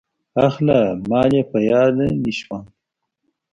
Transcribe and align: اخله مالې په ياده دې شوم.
اخله 0.47 0.79
مالې 1.09 1.41
په 1.51 1.57
ياده 1.69 2.07
دې 2.23 2.33
شوم. 2.39 2.63